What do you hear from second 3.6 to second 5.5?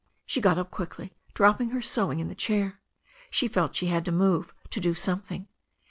she had to move, to do something.